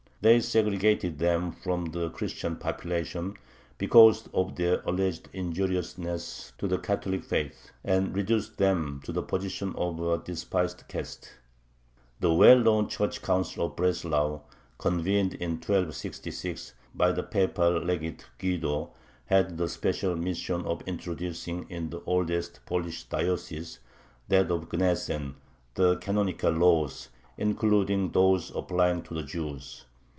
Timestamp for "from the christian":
1.51-2.55